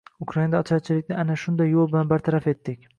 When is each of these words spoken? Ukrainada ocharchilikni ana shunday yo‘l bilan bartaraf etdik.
Ukrainada 0.25 0.61
ocharchilikni 0.65 1.19
ana 1.27 1.37
shunday 1.45 1.73
yo‘l 1.77 1.95
bilan 1.95 2.13
bartaraf 2.17 2.55
etdik. 2.57 2.87